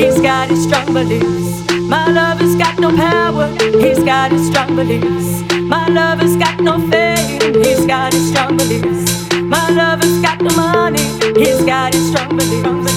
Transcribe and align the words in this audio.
he's 0.00 0.20
got 0.20 0.48
his 0.48 0.62
strong 0.64 0.92
beliefs. 0.94 1.70
My 1.88 2.10
lover's 2.10 2.54
got 2.56 2.78
no 2.78 2.94
power, 2.96 3.48
he's 3.84 4.02
got 4.02 4.32
his 4.32 4.46
strong 4.48 4.74
beliefs. 4.76 5.42
My 5.74 5.88
lover's 5.88 6.36
got 6.36 6.60
no 6.60 6.74
fame, 6.88 7.54
he's 7.62 7.84
got 7.86 8.12
his 8.12 8.30
strong 8.30 8.56
beliefs. 8.56 9.28
My 9.42 9.68
lover's 9.70 10.20
got 10.22 10.38
the 10.38 10.52
money, 10.56 11.06
he's 11.38 11.62
got 11.64 11.94
his 11.94 12.08
strong 12.10 12.36
beliefs. 12.36 12.89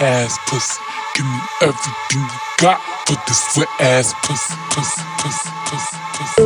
Ass 0.00 0.38
pussy. 0.46 0.78
Give 1.16 1.26
me 1.26 1.38
everything 1.62 2.22
you 2.22 2.38
got 2.58 2.80
for 3.06 3.16
this 3.26 3.42
wet 3.56 3.68
ass 3.80 4.14
pussy, 4.22 4.54
pussy, 4.70 5.02
pussy, 5.18 5.50
pussy, 5.66 5.98
pussy. 6.14 6.42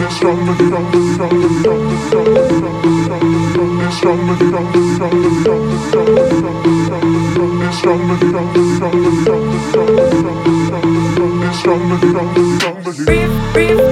It's 0.00 0.16
stronger, 0.16 0.54
stronger, 0.54 1.00
stronger, 1.12 1.48
stronger, 1.60 1.98
stronger, 2.08 2.40
stronger. 2.40 2.80
It's 3.84 3.96
stronger, 3.98 4.36
stronger, 4.36 4.80
stronger, 4.90 5.30
stronger, 13.60 13.89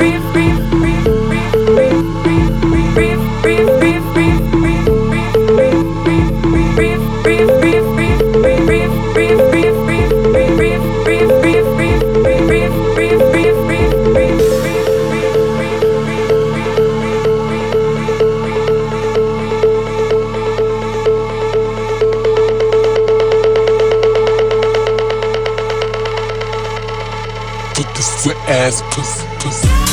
ass 28.49 28.83
pussy, 28.91 29.27
pussy. 29.41 29.88